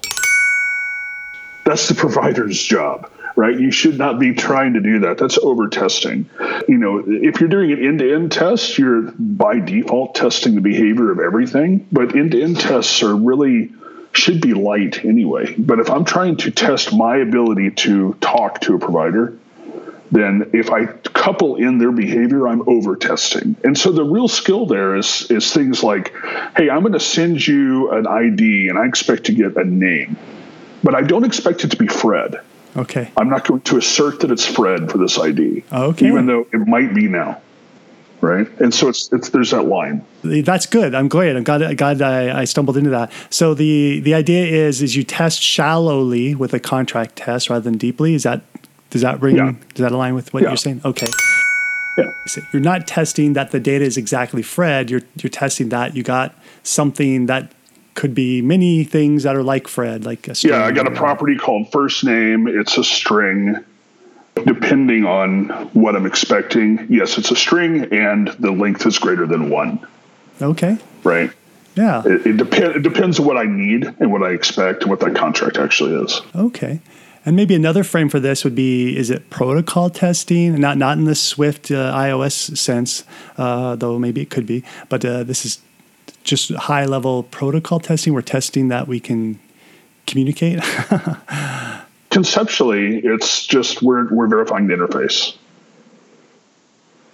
That's 1.65 1.89
the 1.89 1.95
provider's 1.95 2.63
job 2.63 3.11
right? 3.37 3.61
You 3.61 3.71
should 3.71 3.99
not 3.99 4.19
be 4.19 4.33
trying 4.33 4.73
to 4.73 4.81
do 4.81 5.01
that. 5.01 5.19
That's 5.19 5.39
over 5.39 5.69
testing. 5.69 6.29
You 6.67 6.79
know, 6.79 7.05
if 7.07 7.41
you're 7.41 7.51
doing 7.51 7.71
an 7.71 7.85
end 7.85 7.99
to 8.01 8.15
end 8.15 8.33
test, 8.33 8.79
you're 8.79 9.03
by 9.13 9.61
default 9.61 10.15
testing 10.15 10.55
the 10.55 10.63
behavior 10.63 11.13
of 11.13 11.21
everything. 11.21 11.87
But 11.93 12.17
end 12.17 12.33
to 12.33 12.43
end 12.43 12.59
tests 12.59 13.03
are 13.03 13.15
really 13.15 13.71
should 14.13 14.41
be 14.41 14.55
light 14.55 15.05
anyway. 15.05 15.55
But 15.59 15.79
if 15.79 15.91
I'm 15.91 16.07
trying 16.07 16.39
to 16.39 16.51
test 16.51 16.95
my 16.95 17.19
ability 17.19 17.73
to 17.73 18.15
talk 18.15 18.63
to 18.63 18.75
a 18.75 18.79
provider, 18.79 19.37
then 20.13 20.51
if 20.53 20.71
I 20.71 20.87
couple 20.87 21.57
in 21.57 21.79
their 21.79 21.91
behavior, 21.91 22.47
I'm 22.47 22.67
over 22.69 22.97
testing. 22.97 23.57
And 23.65 23.77
so 23.77 23.91
the 23.91 24.05
real 24.05 24.29
skill 24.29 24.67
there 24.67 24.97
is 24.97 25.29
is 25.31 25.53
things 25.53 25.83
like, 25.83 26.15
hey, 26.57 26.71
I'm 26.71 26.81
going 26.83 26.93
to 26.93 27.01
send 27.01 27.45
you 27.47 27.91
an 27.91 28.07
ID 28.07 28.69
and 28.69 28.79
I 28.79 28.87
expect 28.87 29.25
to 29.25 29.33
get 29.33 29.57
a 29.57 29.65
name, 29.65 30.17
but 30.83 30.95
I 30.95 31.03
don't 31.03 31.25
expect 31.25 31.65
it 31.65 31.73
to 31.73 31.77
be 31.77 31.89
Fred. 31.89 32.41
Okay. 32.77 33.11
I'm 33.17 33.29
not 33.29 33.47
going 33.47 33.63
to 33.63 33.79
assert 33.79 34.21
that 34.21 34.31
it's 34.31 34.47
Fred 34.47 34.91
for 34.91 34.99
this 34.99 35.19
ID. 35.19 35.65
Okay. 35.73 36.07
Even 36.07 36.27
though 36.27 36.47
it 36.53 36.67
might 36.67 36.95
be 36.95 37.09
now. 37.09 37.41
Right. 38.21 38.49
And 38.61 38.73
so 38.73 38.89
it's, 38.89 39.13
it's 39.13 39.29
there's 39.29 39.51
that 39.51 39.67
line. 39.67 40.05
That's 40.23 40.67
good. 40.67 40.95
I'm 40.95 41.09
glad. 41.09 41.37
I'm 41.37 41.45
glad, 41.45 41.77
glad 41.77 42.01
I, 42.01 42.41
I 42.41 42.45
stumbled 42.45 42.77
into 42.77 42.91
that. 42.91 43.13
So 43.29 43.53
the 43.53 44.01
the 44.01 44.15
idea 44.15 44.47
is 44.47 44.81
is 44.81 44.97
you 44.97 45.05
test 45.05 45.43
shallowly 45.43 46.35
with 46.35 46.55
a 46.55 46.59
contract 46.59 47.17
test 47.17 47.51
rather 47.51 47.61
than 47.61 47.77
deeply. 47.77 48.15
Is 48.15 48.23
that 48.23 48.43
Does 48.97 49.03
that 49.03 49.21
ring? 49.21 49.37
Yeah. 49.37 49.53
Does 49.75 49.83
that 49.83 49.93
align 49.93 50.15
with 50.15 50.33
what 50.33 50.43
yeah. 50.43 50.49
you're 50.49 50.57
saying? 50.57 50.81
Okay. 50.83 51.07
Yeah. 51.99 52.13
You're 52.51 52.63
not 52.63 52.87
testing 52.87 53.35
that 53.35 53.51
the 53.51 53.61
data 53.61 53.85
is 53.85 53.99
exactly 53.99 54.41
Fred. 54.41 54.91
You're 54.91 55.03
you're 55.23 55.29
testing 55.29 55.69
that 55.69 55.95
you 55.95 56.03
got 56.03 56.35
something 56.63 57.27
that 57.27 57.53
could 57.93 58.15
be 58.15 58.41
many 58.41 58.85
things 58.85 59.25
that 59.25 59.37
are 59.37 59.43
like 59.43 59.69
Fred, 59.69 60.07
like 60.07 60.29
a 60.29 60.35
string. 60.35 60.55
Yeah, 60.55 60.65
I 60.65 60.73
got 60.73 60.87
a 60.87 60.93
property 60.93 61.37
called 61.37 61.71
first 61.73 62.05
name. 62.05 62.49
It's 62.49 62.79
a 62.79 62.85
string. 62.85 63.57
Depending 64.47 65.05
on 65.05 65.49
what 65.75 65.95
I'm 65.95 66.07
expecting, 66.07 66.87
yes, 66.89 67.19
it's 67.19 67.31
a 67.31 67.37
string, 67.37 67.93
and 67.93 68.29
the 68.39 68.51
length 68.51 68.87
is 68.87 68.99
greater 68.99 69.27
than 69.27 69.51
one. 69.51 69.87
Okay. 70.41 70.79
Right. 71.05 71.31
Yeah. 71.75 72.03
It, 72.07 72.27
it, 72.27 72.37
dep- 72.39 72.77
it 72.77 72.83
depends 72.83 73.21
on 73.21 73.27
what 73.27 73.37
I 73.37 73.45
need 73.45 73.85
and 74.01 74.11
what 74.11 74.23
I 74.23 74.31
expect 74.31 74.83
and 74.83 74.91
what 74.91 75.01
that 75.01 75.15
contract 75.15 75.59
actually 75.59 76.03
is. 76.03 76.23
Okay. 76.35 76.81
And 77.27 77.35
maybe 77.35 77.57
another 77.57 77.83
frame 77.83 78.09
for 78.09 78.21
this 78.21 78.45
would 78.45 78.55
be: 78.55 78.97
is 78.97 79.11
it 79.11 79.31
protocol 79.31 79.91
testing? 79.91 80.61
Not 80.61 80.79
not 80.79 80.97
in 80.97 81.05
the 81.05 81.17
Swift 81.17 81.73
uh, 81.73 81.93
iOS 81.93 82.57
sense, 82.57 83.03
uh, 83.37 83.75
though 83.75 83.99
maybe 83.99 84.21
it 84.21 84.31
could 84.31 84.47
be. 84.47 84.63
But 84.89 85.05
uh, 85.05 85.25
this 85.25 85.45
is 85.45 85.59
just 86.23 86.53
high 86.53 86.85
level 86.85 87.25
protocol 87.25 87.81
testing. 87.81 88.15
We're 88.15 88.23
testing 88.23 88.69
that 88.69 88.87
we 88.87 89.01
can 89.01 89.41
communicate. 90.07 90.61
Conceptually, 92.11 92.99
it's 92.99 93.45
just 93.45 93.83
we're 93.83 94.09
we're 94.15 94.29
verifying 94.29 94.69
the 94.69 94.75
interface, 94.75 95.37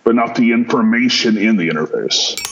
but 0.04 0.14
not 0.14 0.34
the 0.34 0.52
information 0.52 1.38
in 1.38 1.56
the 1.56 1.70
interface. 1.70 2.51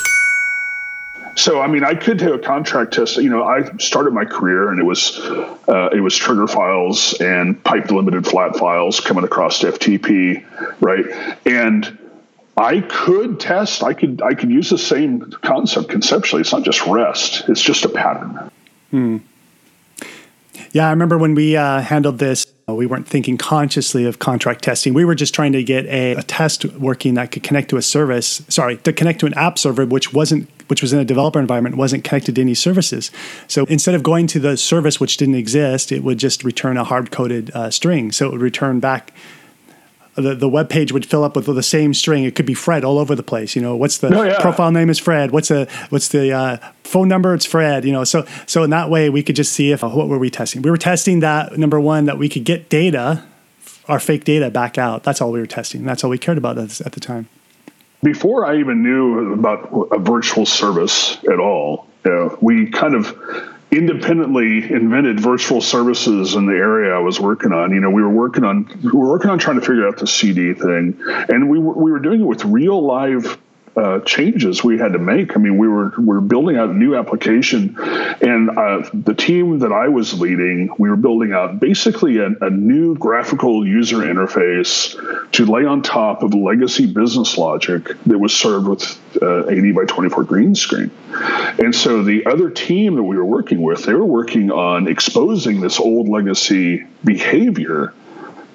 So, 1.40 1.58
I 1.62 1.68
mean, 1.68 1.84
I 1.84 1.94
could 1.94 2.18
do 2.18 2.34
a 2.34 2.38
contract 2.38 2.92
test. 2.92 3.16
You 3.16 3.30
know, 3.30 3.42
I 3.42 3.64
started 3.78 4.12
my 4.12 4.26
career 4.26 4.70
and 4.70 4.78
it 4.78 4.84
was 4.84 5.18
uh, 5.18 5.88
it 5.90 6.00
was 6.00 6.14
trigger 6.14 6.46
files 6.46 7.14
and 7.18 7.64
pipe 7.64 7.86
delimited 7.86 8.26
flat 8.26 8.56
files 8.56 9.00
coming 9.00 9.24
across 9.24 9.62
FTP, 9.62 10.44
right? 10.82 11.06
And 11.46 11.98
I 12.58 12.82
could 12.82 13.40
test. 13.40 13.82
I 13.82 13.94
could 13.94 14.20
I 14.20 14.34
could 14.34 14.50
use 14.50 14.68
the 14.68 14.76
same 14.76 15.22
concept 15.40 15.88
conceptually. 15.88 16.42
It's 16.42 16.52
not 16.52 16.62
just 16.62 16.86
REST. 16.86 17.48
It's 17.48 17.62
just 17.62 17.86
a 17.86 17.88
pattern. 17.88 18.50
Hmm. 18.90 19.16
Yeah, 20.72 20.88
I 20.88 20.90
remember 20.90 21.16
when 21.16 21.34
we 21.34 21.56
uh, 21.56 21.80
handled 21.80 22.18
this, 22.18 22.46
we 22.68 22.84
weren't 22.84 23.08
thinking 23.08 23.38
consciously 23.38 24.04
of 24.04 24.18
contract 24.18 24.62
testing. 24.62 24.92
We 24.92 25.06
were 25.06 25.14
just 25.14 25.34
trying 25.34 25.52
to 25.52 25.64
get 25.64 25.86
a, 25.86 26.16
a, 26.16 26.22
test 26.22 26.64
working 26.76 27.14
that 27.14 27.32
could 27.32 27.42
connect 27.42 27.70
to 27.70 27.78
a 27.78 27.82
service. 27.82 28.42
Sorry, 28.48 28.76
to 28.78 28.92
connect 28.92 29.20
to 29.20 29.26
an 29.26 29.34
app 29.34 29.58
server, 29.58 29.86
which 29.86 30.12
wasn't 30.12 30.48
which 30.70 30.82
was 30.82 30.92
in 30.92 30.98
a 30.98 31.04
developer 31.04 31.38
environment, 31.38 31.76
wasn't 31.76 32.04
connected 32.04 32.36
to 32.36 32.40
any 32.40 32.54
services. 32.54 33.10
So 33.48 33.64
instead 33.66 33.94
of 33.94 34.02
going 34.02 34.26
to 34.28 34.40
the 34.40 34.56
service 34.56 35.00
which 35.00 35.16
didn't 35.16 35.34
exist, 35.34 35.92
it 35.92 36.02
would 36.02 36.18
just 36.18 36.44
return 36.44 36.76
a 36.76 36.84
hard 36.84 37.10
coded 37.10 37.50
uh, 37.50 37.70
string. 37.70 38.12
So 38.12 38.26
it 38.26 38.32
would 38.32 38.40
return 38.40 38.80
back 38.80 39.12
the, 40.14 40.34
the 40.34 40.48
web 40.48 40.68
page 40.68 40.92
would 40.92 41.06
fill 41.06 41.24
up 41.24 41.36
with 41.36 41.46
the 41.46 41.62
same 41.62 41.94
string. 41.94 42.24
It 42.24 42.34
could 42.34 42.46
be 42.46 42.54
Fred 42.54 42.84
all 42.84 42.98
over 42.98 43.14
the 43.14 43.22
place. 43.22 43.54
You 43.54 43.62
know, 43.62 43.76
what's 43.76 43.98
the 43.98 44.14
oh, 44.14 44.22
yeah. 44.22 44.40
profile 44.40 44.70
name 44.70 44.90
is 44.90 44.98
Fred. 44.98 45.30
What's 45.30 45.48
the 45.48 45.68
what's 45.90 46.08
the 46.08 46.32
uh, 46.32 46.56
phone 46.84 47.08
number? 47.08 47.34
It's 47.34 47.46
Fred. 47.46 47.84
You 47.84 47.92
know, 47.92 48.04
so 48.04 48.26
so 48.46 48.62
in 48.62 48.70
that 48.70 48.90
way 48.90 49.10
we 49.10 49.22
could 49.22 49.36
just 49.36 49.52
see 49.52 49.72
if 49.72 49.82
uh, 49.84 49.88
what 49.88 50.08
were 50.08 50.18
we 50.18 50.30
testing. 50.30 50.62
We 50.62 50.70
were 50.70 50.76
testing 50.78 51.20
that 51.20 51.56
number 51.56 51.80
one 51.80 52.04
that 52.06 52.18
we 52.18 52.28
could 52.28 52.44
get 52.44 52.68
data, 52.68 53.24
our 53.88 54.00
fake 54.00 54.24
data 54.24 54.50
back 54.50 54.78
out. 54.78 55.02
That's 55.02 55.20
all 55.20 55.32
we 55.32 55.40
were 55.40 55.46
testing. 55.46 55.84
That's 55.84 56.04
all 56.04 56.10
we 56.10 56.18
cared 56.18 56.38
about 56.38 56.58
at, 56.58 56.80
at 56.80 56.92
the 56.92 57.00
time. 57.00 57.28
Before 58.02 58.46
I 58.46 58.58
even 58.58 58.82
knew 58.82 59.34
about 59.34 59.88
a 59.92 59.98
virtual 59.98 60.46
service 60.46 61.18
at 61.24 61.38
all, 61.38 61.86
you 62.04 62.10
know, 62.10 62.38
we 62.40 62.70
kind 62.70 62.94
of 62.94 63.14
independently 63.70 64.70
invented 64.72 65.20
virtual 65.20 65.60
services 65.60 66.34
in 66.34 66.46
the 66.46 66.54
area 66.54 66.94
I 66.94 66.98
was 66.98 67.20
working 67.20 67.52
on. 67.52 67.72
You 67.72 67.80
know, 67.80 67.90
we 67.90 68.02
were 68.02 68.08
working 68.10 68.44
on 68.44 68.66
we 68.82 68.90
were 68.90 69.08
working 69.08 69.30
on 69.30 69.38
trying 69.38 69.60
to 69.60 69.66
figure 69.66 69.86
out 69.86 69.98
the 69.98 70.06
CD 70.06 70.54
thing, 70.54 70.98
and 71.06 71.48
we 71.50 71.58
were, 71.58 71.74
we 71.74 71.92
were 71.92 72.00
doing 72.00 72.20
it 72.20 72.24
with 72.24 72.44
real 72.44 72.82
live 72.84 73.38
uh, 73.76 74.00
changes 74.00 74.64
we 74.64 74.78
had 74.78 74.92
to 74.92 74.98
make. 74.98 75.36
I 75.36 75.40
mean, 75.40 75.56
we 75.56 75.68
were 75.68 75.92
we 75.96 76.04
were 76.04 76.20
building 76.20 76.56
out 76.56 76.70
a 76.70 76.74
new 76.74 76.96
application, 76.96 77.76
and 77.78 78.50
uh, 78.50 78.88
the 78.92 79.14
team 79.14 79.60
that 79.60 79.72
I 79.72 79.88
was 79.88 80.18
leading, 80.20 80.74
we 80.78 80.88
were 80.88 80.96
building 80.96 81.32
out 81.32 81.60
basically 81.60 82.18
a, 82.18 82.30
a, 82.40 82.50
new 82.50 82.96
graphical 82.96 83.66
user 83.66 83.98
interface 83.98 84.96
to 85.32 85.46
lay 85.46 85.64
on 85.64 85.82
top 85.82 86.22
of 86.22 86.34
legacy 86.34 86.86
business 86.86 87.38
logic 87.38 87.88
that 88.06 88.18
was 88.18 88.36
served 88.36 88.66
with 88.66 89.22
uh, 89.22 89.48
80 89.48 89.72
by 89.72 89.84
24 89.84 90.24
green 90.24 90.54
screen. 90.54 90.90
And 91.58 91.74
so 91.74 92.02
the 92.02 92.26
other 92.26 92.50
team 92.50 92.96
that 92.96 93.02
we 93.02 93.16
were 93.16 93.24
working 93.24 93.62
with, 93.62 93.84
they 93.84 93.94
were 93.94 94.04
working 94.04 94.50
on 94.50 94.88
exposing 94.88 95.60
this 95.60 95.78
old 95.78 96.08
legacy 96.08 96.84
behavior 97.04 97.94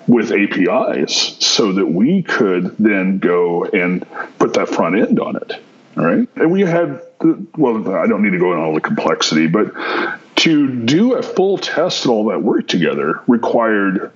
with 0.07 0.31
APIs 0.31 1.37
so 1.39 1.73
that 1.73 1.85
we 1.85 2.21
could 2.21 2.77
then 2.77 3.19
go 3.19 3.65
and 3.65 4.05
put 4.37 4.53
that 4.53 4.69
front 4.69 4.97
end 4.97 5.19
on 5.19 5.35
it. 5.35 5.53
All 5.97 6.05
right. 6.05 6.27
And 6.35 6.51
we 6.51 6.61
had, 6.61 7.01
well, 7.57 7.95
I 7.95 8.07
don't 8.07 8.21
need 8.21 8.31
to 8.31 8.39
go 8.39 8.51
into 8.51 8.63
all 8.63 8.73
the 8.73 8.81
complexity, 8.81 9.47
but 9.47 9.73
to 10.37 10.85
do 10.85 11.13
a 11.15 11.23
full 11.23 11.57
test 11.57 12.05
and 12.05 12.11
all 12.11 12.25
that 12.25 12.41
work 12.41 12.67
together 12.67 13.21
required 13.27 14.11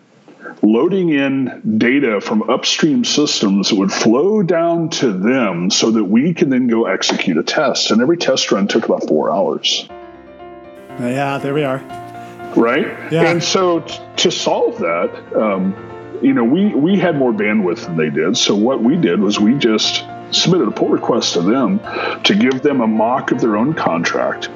loading 0.62 1.10
in 1.10 1.77
data 1.77 2.19
from 2.19 2.50
upstream 2.50 3.05
systems 3.05 3.69
that 3.69 3.75
would 3.75 3.91
flow 3.91 4.43
down 4.43 4.89
to 4.89 5.12
them 5.12 5.69
so 5.69 5.91
that 5.91 6.03
we 6.03 6.34
can 6.34 6.50
then 6.50 6.67
go 6.67 6.86
execute 6.86 7.38
a 7.38 7.43
test. 7.43 7.91
And 7.91 8.01
every 8.01 8.17
test 8.17 8.51
run 8.51 8.67
took 8.67 8.86
about 8.86 9.08
four 9.08 9.31
hours. 9.31 9.88
Uh, 9.89 11.08
yeah, 11.08 11.38
there 11.38 11.53
we 11.53 11.63
are 11.63 12.09
right? 12.56 12.88
Yeah. 13.12 13.29
And 13.29 13.44
so 13.44 13.82
t- 13.82 14.00
to 14.18 14.32
solve 14.32 14.79
that, 14.79 15.36
um, 15.36 15.75
you 16.22 16.34
know, 16.34 16.44
we 16.44 16.74
we 16.74 17.00
had 17.00 17.18
more 17.18 17.32
bandwidth 17.32 17.86
than 17.86 17.98
they 17.98 18.10
did. 18.10 18.38
So 18.38 18.56
what 18.56 18.84
we 18.84 18.96
did 18.96 19.20
was 19.20 19.39
we 19.39 19.56
just 19.56 20.03
submitted 20.32 20.68
a 20.68 20.72
pull 20.72 20.89
request 20.89 21.34
to 21.34 21.41
them 21.41 21.79
to 22.24 22.36
give 22.36 22.62
them 22.62 22.82
a 22.82 22.88
mock 22.88 23.32
of 23.32 23.41
their 23.41 23.58
own 23.58 23.74
contract 23.74 24.50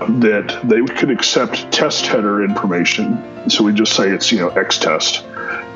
that 0.00 0.60
they 0.64 0.82
could 0.94 1.10
accept 1.10 1.70
test 1.70 2.06
header 2.06 2.42
information. 2.42 3.48
So 3.48 3.64
we 3.64 3.72
just 3.72 3.94
say 3.94 4.10
it's 4.10 4.32
you 4.32 4.38
know 4.38 4.48
X 4.48 4.78
test, 4.78 5.24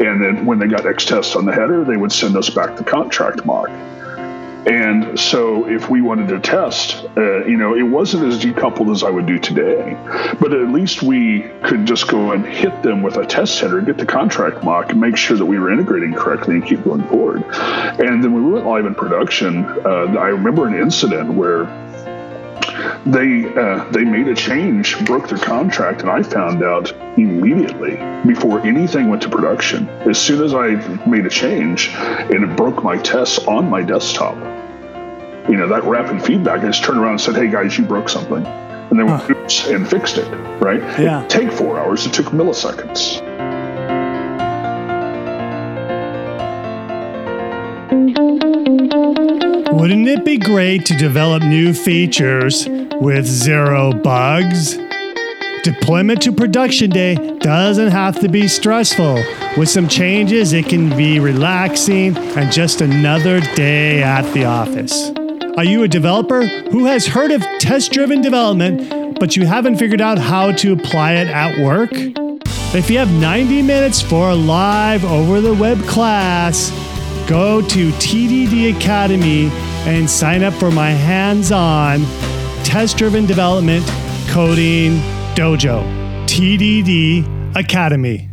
and 0.00 0.22
then 0.22 0.46
when 0.46 0.58
they 0.58 0.66
got 0.66 0.86
X 0.86 1.04
test 1.04 1.36
on 1.36 1.44
the 1.44 1.52
header, 1.52 1.84
they 1.84 1.96
would 1.96 2.12
send 2.12 2.36
us 2.36 2.50
back 2.50 2.76
the 2.76 2.84
contract 2.84 3.44
mock. 3.44 3.68
And 4.66 5.18
so, 5.18 5.68
if 5.68 5.90
we 5.90 6.00
wanted 6.00 6.28
to 6.28 6.40
test, 6.40 7.04
uh, 7.16 7.44
you 7.44 7.56
know, 7.56 7.74
it 7.74 7.82
wasn't 7.82 8.24
as 8.24 8.42
decoupled 8.42 8.90
as 8.92 9.02
I 9.02 9.10
would 9.10 9.26
do 9.26 9.38
today, 9.38 9.96
but 10.40 10.52
at 10.52 10.68
least 10.68 11.02
we 11.02 11.42
could 11.62 11.86
just 11.86 12.08
go 12.08 12.32
and 12.32 12.46
hit 12.46 12.82
them 12.82 13.02
with 13.02 13.16
a 13.16 13.26
test 13.26 13.60
header, 13.60 13.80
get 13.82 13.98
the 13.98 14.06
contract 14.06 14.64
mock, 14.64 14.90
and 14.90 15.00
make 15.00 15.16
sure 15.16 15.36
that 15.36 15.44
we 15.44 15.58
were 15.58 15.70
integrating 15.70 16.14
correctly 16.14 16.54
and 16.54 16.66
keep 16.66 16.82
going 16.82 17.06
forward. 17.08 17.44
And 17.52 18.24
then 18.24 18.32
we 18.32 18.52
went 18.52 18.66
live 18.66 18.86
in 18.86 18.94
production, 18.94 19.64
uh, 19.64 20.14
I 20.18 20.28
remember 20.28 20.66
an 20.66 20.74
incident 20.74 21.34
where 21.34 21.64
they 23.06 23.44
uh, 23.54 23.84
they 23.90 24.02
made 24.02 24.28
a 24.28 24.34
change, 24.34 25.04
broke 25.04 25.28
their 25.28 25.38
contract, 25.38 26.00
and 26.00 26.10
I 26.10 26.22
found 26.22 26.62
out 26.62 26.90
immediately 27.18 27.96
before 28.26 28.60
anything 28.60 29.10
went 29.10 29.22
to 29.22 29.28
production. 29.28 29.88
As 30.08 30.18
soon 30.18 30.42
as 30.42 30.54
I 30.54 30.68
made 31.06 31.26
a 31.26 31.30
change, 31.30 31.90
and 31.90 32.44
it 32.44 32.56
broke 32.56 32.82
my 32.82 32.96
tests 32.96 33.38
on 33.40 33.68
my 33.68 33.82
desktop. 33.82 34.36
You 35.48 35.56
know 35.58 35.68
that 35.68 35.84
rapid 35.84 36.24
feedback. 36.24 36.60
I 36.60 36.66
just 36.68 36.82
turned 36.82 36.98
around 36.98 37.12
and 37.12 37.20
said, 37.20 37.36
"Hey 37.36 37.50
guys, 37.50 37.76
you 37.76 37.84
broke 37.84 38.08
something," 38.08 38.46
and 38.46 38.98
then 38.98 39.08
huh. 39.08 39.72
and 39.74 39.88
fixed 39.88 40.16
it. 40.16 40.28
Right? 40.62 40.80
Yeah. 40.98 41.24
It 41.24 41.28
take 41.28 41.52
four 41.52 41.78
hours. 41.78 42.06
It 42.06 42.14
took 42.14 42.26
milliseconds. 42.26 43.20
Wouldn't 49.72 50.08
it 50.08 50.24
be 50.24 50.38
great 50.38 50.86
to 50.86 50.96
develop 50.96 51.42
new 51.42 51.74
features 51.74 52.66
with 53.00 53.26
zero 53.26 53.92
bugs? 53.92 54.78
Deployment 55.62 56.20
to 56.22 56.32
production 56.32 56.90
day 56.90 57.14
doesn't 57.38 57.90
have 57.90 58.20
to 58.20 58.28
be 58.28 58.46
stressful. 58.46 59.14
With 59.56 59.68
some 59.68 59.88
changes, 59.88 60.52
it 60.52 60.66
can 60.66 60.90
be 60.96 61.18
relaxing 61.20 62.16
and 62.16 62.52
just 62.52 62.80
another 62.80 63.40
day 63.54 64.02
at 64.02 64.30
the 64.34 64.44
office. 64.44 65.10
Are 65.56 65.64
you 65.64 65.82
a 65.82 65.88
developer 65.88 66.44
who 66.44 66.84
has 66.84 67.06
heard 67.06 67.30
of 67.30 67.42
test 67.60 67.92
driven 67.92 68.20
development, 68.20 69.18
but 69.18 69.36
you 69.36 69.46
haven't 69.46 69.76
figured 69.76 70.00
out 70.00 70.18
how 70.18 70.52
to 70.52 70.72
apply 70.72 71.14
it 71.14 71.28
at 71.28 71.64
work? 71.64 71.90
If 72.74 72.90
you 72.90 72.98
have 72.98 73.10
90 73.12 73.62
minutes 73.62 74.02
for 74.02 74.30
a 74.30 74.34
live 74.34 75.04
over 75.04 75.40
the 75.40 75.54
web 75.54 75.80
class, 75.84 76.70
go 77.28 77.62
to 77.62 77.90
TDD 77.92 78.76
Academy 78.76 79.48
and 79.86 80.10
sign 80.10 80.42
up 80.42 80.52
for 80.54 80.70
my 80.70 80.90
hands 80.90 81.52
on 81.52 82.04
test 82.64 82.98
driven 82.98 83.26
development 83.26 83.86
coding 84.28 84.98
dojo. 85.34 85.84
TDD 86.26 87.56
Academy. 87.56 88.30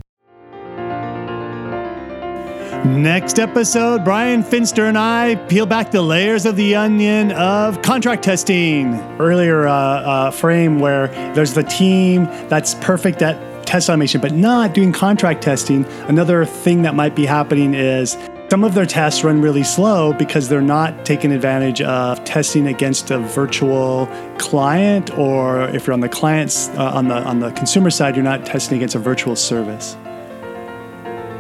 Next 2.85 3.37
episode, 3.37 4.03
Brian 4.03 4.41
Finster 4.41 4.85
and 4.87 4.97
I 4.97 5.35
peel 5.47 5.67
back 5.67 5.91
the 5.91 6.01
layers 6.01 6.47
of 6.47 6.55
the 6.55 6.73
onion 6.73 7.31
of 7.33 7.83
contract 7.83 8.23
testing. 8.23 8.95
Earlier 9.19 9.67
uh, 9.67 9.73
uh, 9.73 10.31
frame 10.31 10.79
where 10.79 11.07
there's 11.35 11.53
the 11.53 11.61
team 11.61 12.25
that's 12.49 12.73
perfect 12.75 13.21
at 13.21 13.67
test 13.67 13.87
automation, 13.87 14.19
but 14.19 14.33
not 14.33 14.73
doing 14.73 14.91
contract 14.91 15.43
testing, 15.43 15.85
another 16.07 16.43
thing 16.43 16.81
that 16.81 16.95
might 16.95 17.15
be 17.15 17.25
happening 17.25 17.75
is 17.75 18.17
some 18.51 18.65
of 18.65 18.75
their 18.75 18.85
tests 18.85 19.23
run 19.23 19.41
really 19.41 19.63
slow 19.63 20.11
because 20.11 20.49
they're 20.49 20.61
not 20.61 21.05
taking 21.05 21.31
advantage 21.31 21.81
of 21.83 22.21
testing 22.25 22.67
against 22.67 23.09
a 23.09 23.17
virtual 23.17 24.07
client, 24.39 25.17
or 25.17 25.69
if 25.69 25.87
you're 25.87 25.93
on 25.93 26.01
the 26.01 26.09
client's 26.09 26.67
uh, 26.71 26.91
on 26.93 27.07
the 27.07 27.15
on 27.15 27.39
the 27.39 27.49
consumer 27.51 27.89
side, 27.89 28.13
you're 28.13 28.25
not 28.25 28.45
testing 28.45 28.75
against 28.75 28.93
a 28.93 28.99
virtual 28.99 29.37
service. 29.37 29.95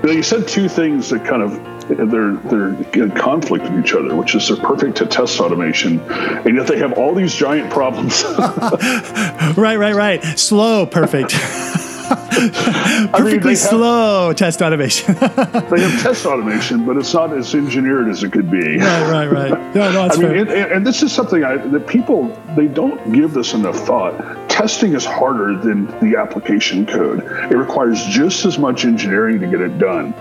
Well, 0.01 0.13
you 0.13 0.23
said 0.23 0.47
two 0.47 0.69
things 0.69 1.09
that 1.09 1.25
kind 1.25 1.41
of 1.41 1.51
they're 1.89 2.35
they're 2.49 3.03
in 3.03 3.11
conflict 3.11 3.65
with 3.65 3.83
each 3.83 3.93
other, 3.93 4.15
which 4.15 4.33
is 4.33 4.47
they're 4.47 4.55
perfect 4.55 4.95
to 4.99 5.05
test 5.05 5.41
automation, 5.41 5.99
and 5.99 6.55
yet 6.55 6.67
they 6.67 6.77
have 6.77 6.93
all 6.93 7.13
these 7.13 7.35
giant 7.35 7.69
problems. 7.73 8.23
right, 9.57 9.75
right, 9.75 9.95
right. 9.95 10.23
Slow, 10.39 10.85
perfect. 10.85 11.35
Perfectly 13.11 13.51
mean, 13.51 13.55
slow 13.55 14.27
have, 14.27 14.37
test 14.37 14.61
automation. 14.61 15.13
they 15.15 15.81
have 15.81 16.01
test 16.01 16.25
automation, 16.25 16.85
but 16.85 16.97
it's 16.97 17.13
not 17.13 17.31
as 17.35 17.55
engineered 17.55 18.09
as 18.09 18.23
it 18.23 18.31
could 18.31 18.51
be. 18.51 18.77
Right, 18.77 19.09
right, 19.09 19.31
right. 19.31 19.51
No, 19.75 19.89
no, 19.91 20.01
I 20.01 20.17
mean, 20.17 20.31
and, 20.37 20.49
and, 20.49 20.85
this 20.85 21.01
is 21.01 21.13
something 21.13 21.45
I, 21.45 21.55
that 21.55 21.87
people 21.87 22.27
they 22.57 22.67
don't 22.67 23.13
give 23.13 23.33
this 23.33 23.53
enough 23.53 23.77
thought. 23.77 24.49
Testing 24.49 24.93
is 24.93 25.05
harder 25.05 25.57
than 25.57 25.85
the 26.01 26.17
application 26.17 26.85
code. 26.85 27.19
It 27.49 27.55
requires 27.55 28.03
just 28.07 28.43
as 28.45 28.59
much 28.59 28.83
engineering 28.83 29.39
to 29.39 29.47
get 29.47 29.61
it 29.61 29.79
done 29.79 30.13